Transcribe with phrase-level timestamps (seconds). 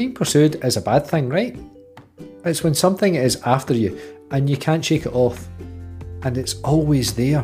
[0.00, 1.54] Being pursued is a bad thing, right?
[2.46, 4.00] It's when something is after you
[4.30, 5.46] and you can't shake it off,
[6.22, 7.42] and it's always there.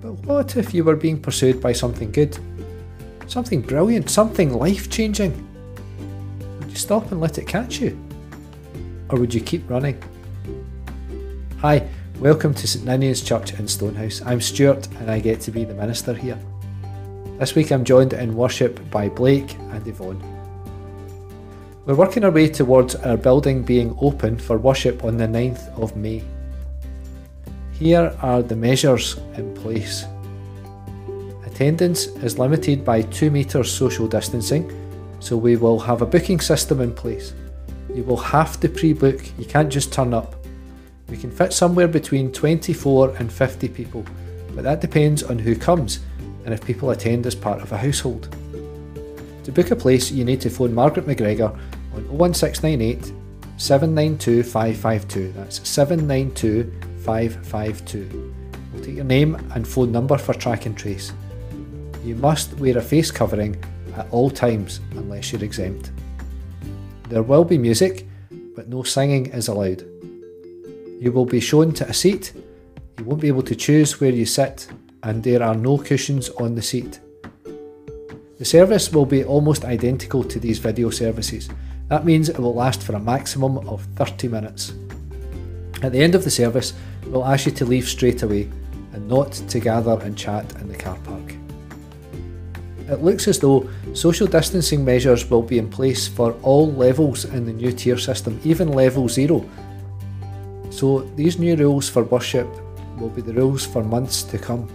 [0.00, 2.36] But what if you were being pursued by something good?
[3.28, 5.32] Something brilliant, something life changing?
[6.58, 7.96] Would you stop and let it catch you?
[9.10, 10.02] Or would you keep running?
[11.58, 11.88] Hi,
[12.18, 14.20] welcome to St Ninian's Church in Stonehouse.
[14.22, 16.40] I'm Stuart and I get to be the minister here.
[17.38, 20.20] This week I'm joined in worship by Blake and Yvonne.
[21.86, 25.94] We're working our way towards our building being open for worship on the 9th of
[25.94, 26.24] May.
[27.70, 30.04] Here are the measures in place.
[31.46, 34.68] Attendance is limited by 2 metres social distancing,
[35.20, 37.34] so we will have a booking system in place.
[37.94, 40.34] You will have to pre book, you can't just turn up.
[41.08, 44.04] We can fit somewhere between 24 and 50 people,
[44.56, 46.00] but that depends on who comes
[46.48, 48.34] and if people attend as part of a household.
[49.44, 51.52] To book a place, you need to phone Margaret McGregor
[51.92, 53.12] on 01698
[53.58, 55.32] 792 552.
[55.32, 56.72] That's 792
[57.04, 58.34] 552.
[58.72, 61.12] We'll take your name and phone number for track and trace.
[62.02, 63.62] You must wear a face covering
[63.94, 65.90] at all times unless you're exempt.
[67.10, 68.08] There will be music,
[68.56, 69.82] but no singing is allowed.
[70.98, 72.32] You will be shown to a seat.
[72.96, 74.66] You won't be able to choose where you sit
[75.02, 77.00] and there are no cushions on the seat.
[78.38, 81.48] The service will be almost identical to these video services.
[81.88, 84.72] That means it will last for a maximum of 30 minutes.
[85.82, 86.74] At the end of the service,
[87.06, 88.50] we'll ask you to leave straight away
[88.92, 91.34] and not to gather and chat in the car park.
[92.88, 97.44] It looks as though social distancing measures will be in place for all levels in
[97.44, 99.48] the new tier system, even level 0.
[100.70, 102.48] So these new rules for worship
[102.98, 104.68] will be the rules for months to come.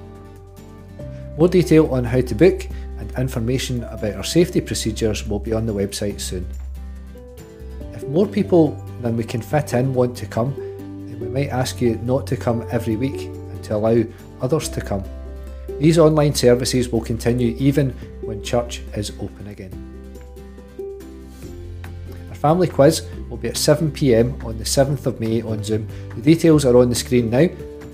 [1.38, 2.68] More detail on how to book
[3.00, 6.48] and information about our safety procedures will be on the website soon.
[7.94, 8.72] If more people
[9.02, 10.54] than we can fit in want to come,
[11.08, 14.04] then we might ask you not to come every week and to allow
[14.42, 15.04] others to come.
[15.80, 17.92] These online services will continue even
[18.22, 19.72] when church is open again.
[22.30, 25.88] Our family quiz will be at 7pm on the 7th of May on Zoom.
[26.16, 27.48] The details are on the screen now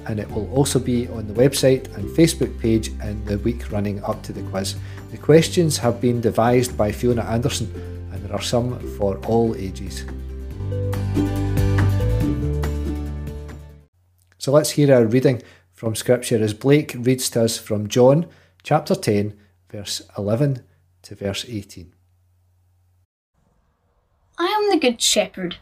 [0.09, 4.03] and it will also be on the website and Facebook page in the week running
[4.03, 4.75] up to the quiz.
[5.11, 7.71] The questions have been devised by Fiona Anderson
[8.11, 10.03] and there are some for all ages.
[14.39, 15.43] So let's hear our reading
[15.73, 18.25] from Scripture as Blake reads to us from John
[18.63, 19.37] chapter 10,
[19.69, 20.63] verse 11
[21.03, 21.93] to verse 18.
[24.39, 25.57] I am the Good Shepherd.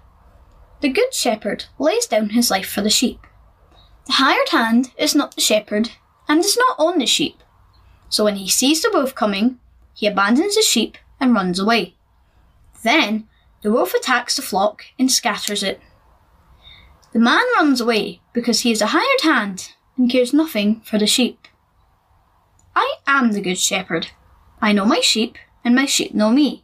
[0.80, 3.28] The Good Shepherd lays down his life for the sheep.
[4.08, 5.92] The hired hand is not the shepherd
[6.28, 7.44] and is not on the sheep.
[8.10, 9.60] So when he sees the wolf coming,
[9.94, 11.96] he abandons the sheep and runs away.
[12.84, 13.28] Then
[13.62, 15.82] the wolf attacks the flock and scatters it.
[17.12, 21.08] The man runs away because he is a hired hand and cares nothing for the
[21.08, 21.48] sheep.
[22.76, 24.12] I am the good shepherd.
[24.62, 26.64] I know my sheep, and my sheep know me,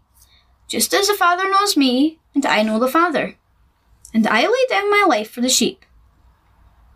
[0.68, 3.36] just as the Father knows me, and I know the Father.
[4.14, 5.84] And I lay down my life for the sheep.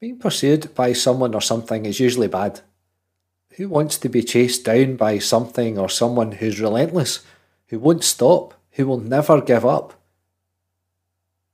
[0.00, 2.60] Being pursued by someone or something is usually bad.
[3.56, 7.24] Who wants to be chased down by something or someone who's relentless,
[7.66, 9.94] who won't stop, who will never give up?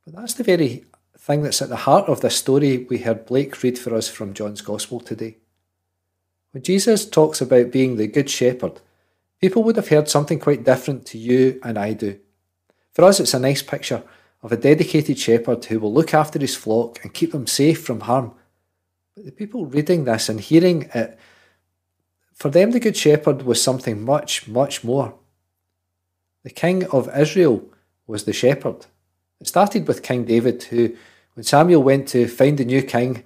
[0.05, 0.84] But that's the very
[1.16, 4.34] thing that's at the heart of this story we heard Blake read for us from
[4.34, 5.38] John's Gospel today.
[6.50, 8.81] When Jesus talks about being the Good Shepherd,
[9.41, 12.19] people would have heard something quite different to you and I do.
[12.93, 14.02] For us, it's a nice picture
[14.44, 18.00] of a dedicated shepherd who will look after his flock and keep them safe from
[18.00, 18.35] harm.
[19.17, 21.19] But the people reading this and hearing it,
[22.35, 25.14] for them, the Good Shepherd was something much, much more.
[26.43, 27.64] The King of Israel
[28.06, 28.85] was the shepherd.
[29.41, 30.94] It started with King David, who,
[31.32, 33.25] when Samuel went to find the new king,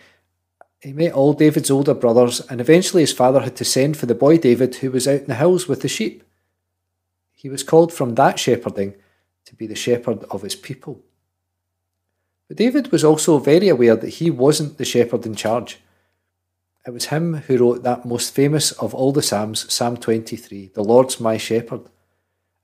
[0.80, 4.14] he met all David's older brothers, and eventually his father had to send for the
[4.14, 6.22] boy David, who was out in the hills with the sheep.
[7.34, 8.94] He was called from that shepherding
[9.46, 11.02] to be the shepherd of his people.
[12.48, 15.78] But David was also very aware that he wasn't the shepherd in charge.
[16.86, 20.82] It was him who wrote that most famous of all the Psalms, Psalm 23, The
[20.82, 21.82] Lord's my shepherd.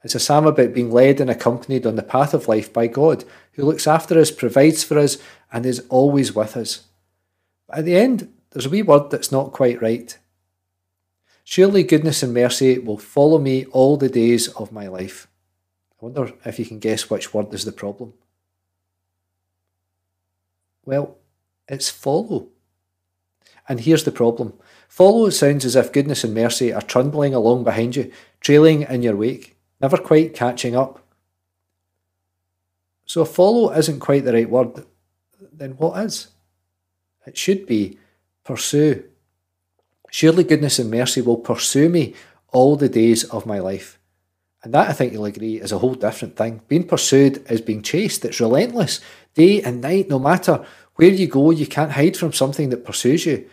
[0.03, 3.25] It's a psalm about being led and accompanied on the path of life by God,
[3.53, 5.19] who looks after us, provides for us,
[5.53, 6.85] and is always with us.
[7.69, 10.17] But at the end, there's a wee word that's not quite right.
[11.43, 15.27] Surely goodness and mercy will follow me all the days of my life.
[15.93, 18.15] I wonder if you can guess which word is the problem.
[20.85, 21.17] Well,
[21.69, 22.49] it's follow.
[23.69, 24.55] And here's the problem
[24.89, 29.17] follow sounds as if goodness and mercy are trundling along behind you, trailing in your
[29.17, 31.01] wake, never quite catching up.
[33.07, 34.85] So follow isn't quite the right word,
[35.53, 36.29] then what is?
[37.27, 37.99] It should be
[38.45, 39.05] pursue.
[40.11, 42.15] Surely goodness and mercy will pursue me
[42.53, 43.99] all the days of my life.
[44.65, 46.63] And that, I think you'll agree, is a whole different thing.
[46.69, 48.25] Being pursued is being chased.
[48.25, 48.99] It's relentless,
[49.35, 50.65] day and night, no matter
[50.95, 53.49] where you go, you can't hide from something that pursues you.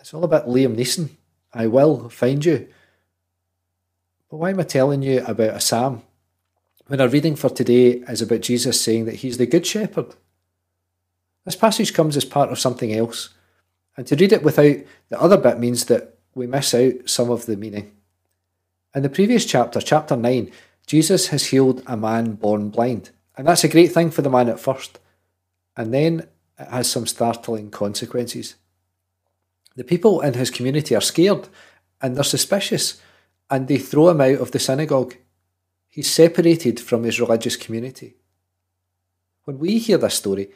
[0.00, 1.10] It's all about Liam Neeson.
[1.54, 2.68] I will find you.
[4.28, 6.02] But why am I telling you about a psalm?
[6.88, 10.16] When our reading for today is about Jesus saying that he's the Good Shepherd.
[11.44, 13.28] This passage comes as part of something else.
[13.96, 14.76] And to read it without
[15.08, 17.92] the other bit means that we miss out some of the meaning.
[18.94, 20.50] In the previous chapter, chapter 9,
[20.86, 23.10] Jesus has healed a man born blind.
[23.36, 24.98] And that's a great thing for the man at first.
[25.76, 26.26] And then
[26.58, 28.56] it has some startling consequences.
[29.76, 31.48] The people in his community are scared
[32.00, 33.00] and they're suspicious
[33.50, 35.14] and they throw him out of the synagogue.
[35.88, 38.16] He's separated from his religious community.
[39.44, 40.50] When we hear this story,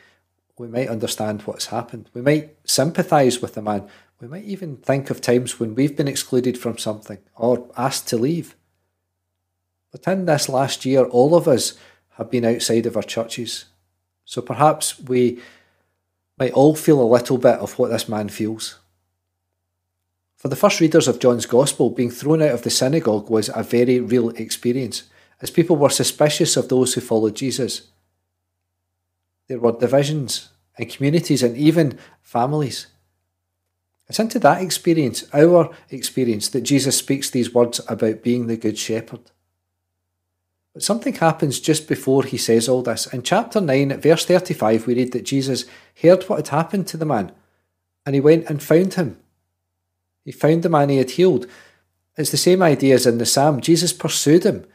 [0.58, 2.11] we might understand what's happened.
[2.14, 3.88] We might sympathise with the man.
[4.23, 8.17] We might even think of times when we've been excluded from something or asked to
[8.17, 8.55] leave.
[9.91, 11.75] But in this last year, all of us
[12.11, 13.65] have been outside of our churches.
[14.25, 15.41] So perhaps we
[16.39, 18.79] might all feel a little bit of what this man feels.
[20.37, 23.65] For the first readers of John's Gospel, being thrown out of the synagogue was a
[23.65, 25.03] very real experience,
[25.41, 27.89] as people were suspicious of those who followed Jesus.
[29.49, 32.87] There were divisions and communities and even families.
[34.09, 38.79] It's into that experience, our experience, that Jesus speaks these words about being the Good
[38.79, 39.31] Shepherd.
[40.75, 43.07] But something happens just before he says all this.
[43.07, 45.67] In chapter 9, at verse 35, we read that Jesus
[46.01, 47.33] heard what had happened to the man,
[48.07, 49.19] and he went and found him.
[50.25, 51.47] He found the man he had healed.
[52.17, 53.61] It's the same idea as in the psalm.
[53.61, 54.67] Jesus pursued him.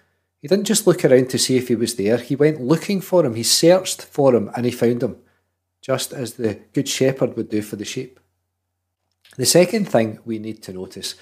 [0.42, 3.26] He didn't just look around to see if he was there, he went looking for
[3.26, 3.36] him.
[3.36, 5.18] He searched for him and he found him,
[5.82, 8.20] just as the Good Shepherd would do for the sheep.
[9.38, 11.16] The second thing we need to notice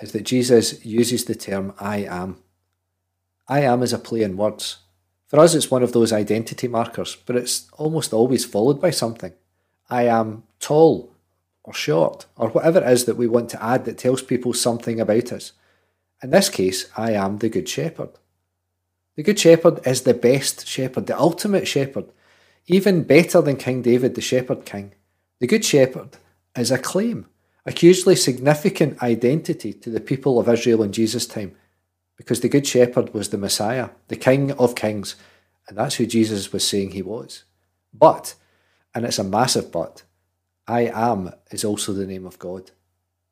[0.00, 2.38] is that Jesus uses the term I am.
[3.46, 4.78] I am is a play in words.
[5.28, 9.32] For us, it's one of those identity markers, but it's almost always followed by something.
[9.88, 11.12] I am tall
[11.62, 14.98] or short, or whatever it is that we want to add that tells people something
[14.98, 15.52] about us.
[16.22, 18.10] In this case, I am the Good Shepherd.
[19.16, 22.06] The Good Shepherd is the best shepherd, the ultimate shepherd,
[22.66, 24.94] even better than King David, the shepherd king.
[25.38, 26.16] The Good Shepherd
[26.56, 27.26] is a claim,
[27.66, 31.54] a hugely significant identity to the people of Israel in Jesus' time
[32.16, 35.16] because the Good Shepherd was the Messiah, the King of Kings,
[35.68, 37.44] and that's who Jesus was saying he was.
[37.94, 38.34] But,
[38.94, 40.02] and it's a massive but,
[40.66, 42.70] I am is also the name of God.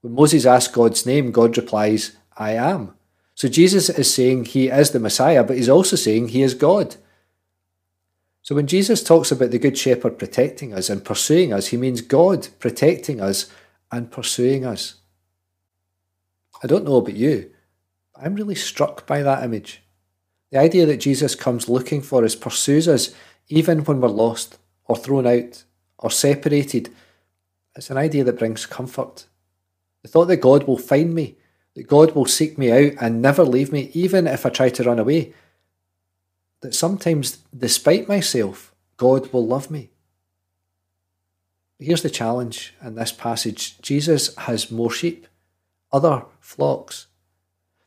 [0.01, 2.95] When Moses asks God's name, God replies, I am.
[3.35, 6.97] So Jesus is saying he is the Messiah, but he's also saying he is God.
[8.43, 12.01] So when Jesus talks about the Good Shepherd protecting us and pursuing us, he means
[12.01, 13.51] God protecting us
[13.91, 14.97] and pursuing us.
[16.63, 17.51] I don't know about you,
[18.15, 19.83] but I'm really struck by that image.
[20.51, 23.15] The idea that Jesus comes looking for us, pursues us,
[23.49, 25.65] even when we're lost, or thrown out,
[25.99, 26.91] or separated,
[27.77, 29.27] it's an idea that brings comfort.
[30.03, 31.37] The thought that God will find me,
[31.77, 34.83] that God will seek me out and never leave me, even if I try to
[34.83, 35.33] run away.
[36.63, 39.91] That sometimes, despite myself, God will love me.
[41.79, 45.29] Here's the challenge in this passage Jesus has more sheep,
[45.93, 47.07] other flocks.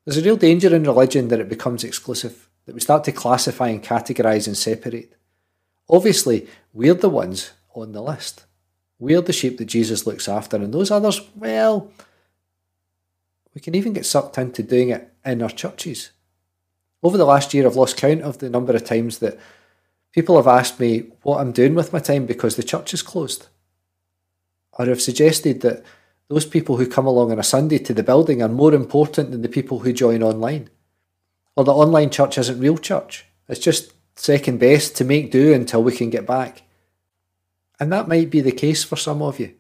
[0.06, 3.68] There's a real danger in religion that it becomes exclusive, that we start to classify
[3.68, 5.14] and categorise and separate.
[5.90, 8.46] Obviously, we're the ones on the list.
[8.98, 11.92] We're the sheep that Jesus looks after, and those others, well,
[13.54, 16.12] we can even get sucked into doing it in our churches.
[17.04, 19.38] Over the last year, I've lost count of the number of times that
[20.14, 23.48] people have asked me what I'm doing with my time because the church is closed.
[24.74, 25.84] Or have suggested that
[26.30, 29.42] those people who come along on a Sunday to the building are more important than
[29.42, 30.70] the people who join online.
[31.56, 33.26] Or the online church isn't real church.
[33.50, 36.64] It's just second best to make do until we can get back.
[37.80, 39.56] And that might be the case for some of you.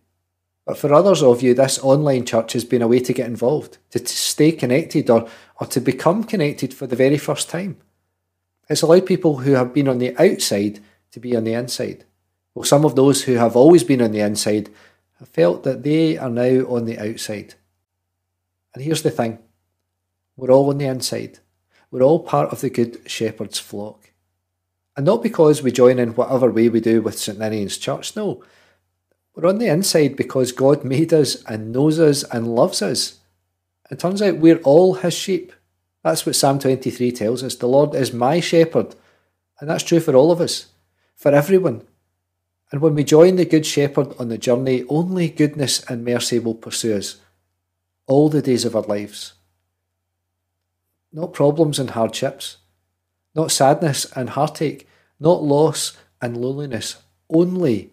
[0.65, 3.79] But for others of you, this online church has been a way to get involved,
[3.89, 5.27] to, to stay connected or,
[5.59, 7.77] or to become connected for the very first time.
[8.69, 10.79] It's allowed people who have been on the outside
[11.11, 12.05] to be on the inside.
[12.53, 14.69] Well, some of those who have always been on the inside
[15.21, 17.53] have felt that they are now on the outside.
[18.73, 19.37] And here's the thing
[20.35, 21.39] we're all on the inside.
[21.91, 24.11] We're all part of the Good Shepherd's flock.
[24.97, 28.43] And not because we join in whatever way we do with St Ninian's Church, no.
[29.35, 33.19] We're on the inside because God made us and knows us and loves us.
[33.91, 35.53] It turns out we're all His sheep.
[36.03, 37.55] That's what Psalm 23 tells us.
[37.55, 38.95] The Lord is my shepherd.
[39.59, 40.67] And that's true for all of us,
[41.15, 41.83] for everyone.
[42.71, 46.55] And when we join the Good Shepherd on the journey, only goodness and mercy will
[46.55, 47.17] pursue us
[48.07, 49.33] all the days of our lives.
[51.11, 52.57] Not problems and hardships,
[53.35, 54.87] not sadness and heartache,
[55.19, 56.97] not loss and loneliness,
[57.29, 57.91] only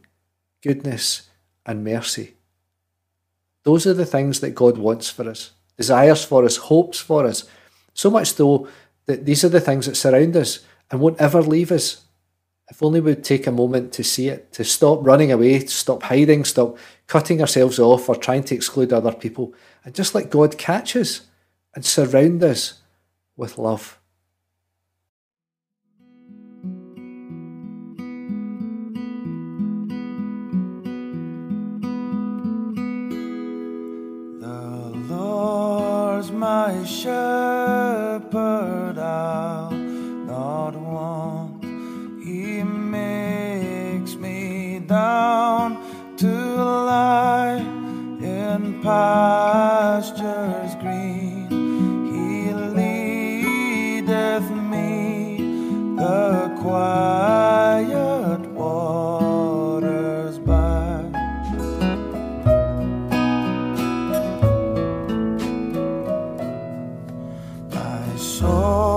[0.63, 1.29] goodness
[1.67, 2.35] and mercy.
[3.65, 7.45] Those are the things that God wants for us, desires for us, hopes for us.
[7.95, 8.69] So much so
[9.07, 12.03] that these are the things that surround us and won't ever leave us.
[12.71, 16.03] If only we'd take a moment to see it, to stop running away, to stop
[16.03, 20.59] hiding, stop cutting ourselves off or trying to exclude other people, and just let God
[20.59, 21.23] catch us
[21.75, 22.81] and surround us
[23.37, 23.99] with love.
[36.39, 37.58] my shepherd,
[68.19, 68.88] My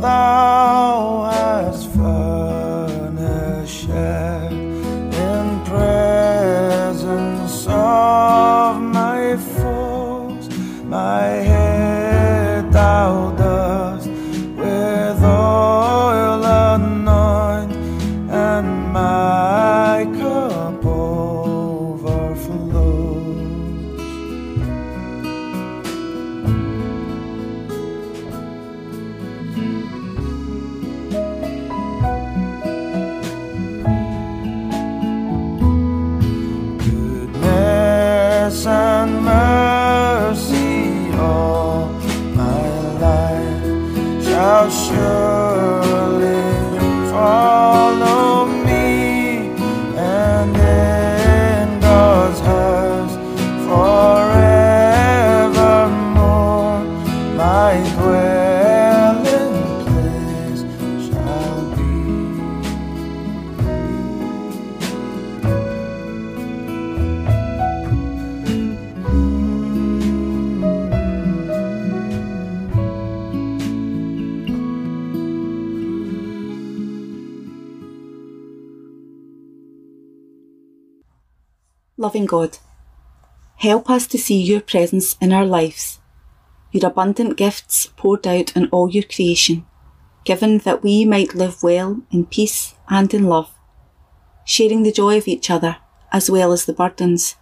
[0.00, 0.55] thou
[82.16, 82.58] Loving God,
[83.56, 86.00] help us to see your presence in our lives,
[86.72, 89.66] your abundant gifts poured out in all your creation,
[90.24, 93.50] given that we might live well in peace and in love,
[94.46, 95.76] sharing the joy of each other
[96.10, 97.36] as well as the burdens.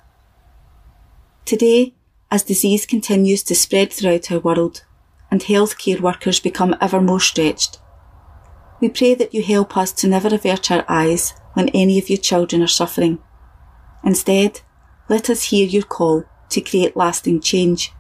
[1.45, 1.95] Today,
[2.33, 4.85] as disease continues to spread throughout our world
[5.31, 7.79] and healthcare workers become ever more stretched,
[8.81, 12.19] We pray that you help us to never avert our eyes when any of your
[12.19, 13.21] children are suffering.
[14.05, 14.61] Instead,
[15.09, 17.93] let us hear your call to create lasting change.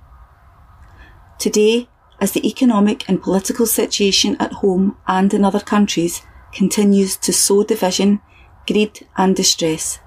[1.38, 1.88] Today,
[2.20, 7.64] as the economic and political situation at home and in other countries continues to sow
[7.64, 8.20] division,
[8.66, 9.98] greed, and distress,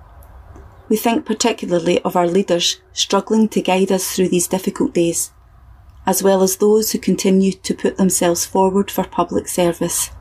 [0.89, 5.31] we think particularly of our leaders struggling to guide us through these difficult days,
[6.05, 10.11] as well as those who continue to put themselves forward for public service.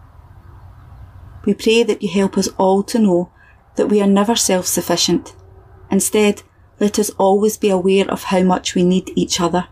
[1.44, 3.30] We pray that you help us all to know
[3.76, 5.36] that we are never self sufficient.
[5.90, 6.42] Instead,
[6.80, 9.68] let us always be aware of how much we need each other.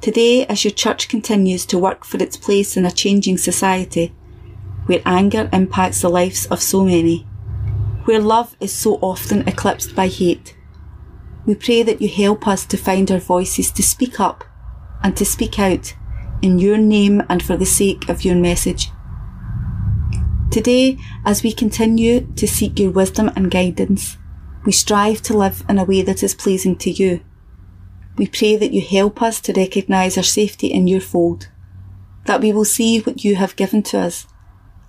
[0.00, 4.14] Today, as your church continues to work for its place in a changing society,
[4.86, 7.26] where anger impacts the lives of so many,
[8.04, 10.56] where love is so often eclipsed by hate,
[11.46, 14.44] we pray that you help us to find our voices to speak up
[15.02, 15.94] and to speak out
[16.42, 18.90] in your name and for the sake of your message.
[20.50, 24.16] Today, as we continue to seek your wisdom and guidance,
[24.68, 27.24] we strive to live in a way that is pleasing to you.
[28.18, 31.48] We pray that you help us to recognise our safety in your fold,
[32.26, 34.26] that we will see what you have given to us,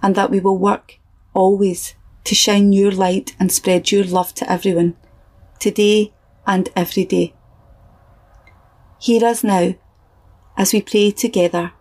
[0.01, 0.99] and that we will work
[1.33, 1.95] always
[2.25, 4.97] to shine your light and spread your love to everyone,
[5.59, 6.13] today
[6.45, 7.33] and every day.
[8.99, 9.75] Hear us now
[10.57, 11.71] as we pray together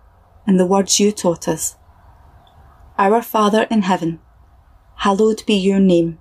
[0.46, 1.74] in the words you taught us.
[2.96, 4.20] Our Father in heaven,
[4.98, 6.20] hallowed be your name.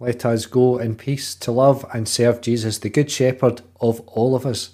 [0.00, 4.34] let us go in peace to love and serve Jesus, the Good Shepherd of all
[4.34, 4.70] of us.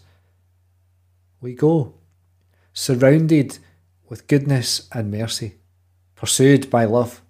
[1.40, 1.94] We go,
[2.72, 3.58] surrounded
[4.08, 5.56] with goodness and mercy,
[6.14, 7.22] pursued by love,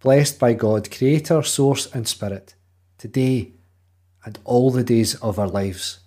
[0.00, 2.54] blessed by God, Creator, Source, and Spirit,
[2.98, 3.52] today
[4.24, 5.98] and all the days of our lives.